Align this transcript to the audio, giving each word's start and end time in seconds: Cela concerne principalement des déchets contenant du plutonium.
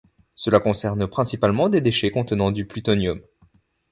Cela 0.33 0.59
concerne 0.59 1.05
principalement 1.05 1.69
des 1.69 1.79
déchets 1.79 2.09
contenant 2.09 2.49
du 2.49 2.65
plutonium. 2.65 3.21